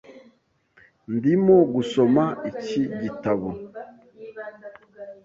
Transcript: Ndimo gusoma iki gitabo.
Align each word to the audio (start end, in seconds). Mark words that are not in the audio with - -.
Ndimo 1.15 1.55
gusoma 1.73 2.23
iki 2.49 2.81
gitabo. 3.01 3.49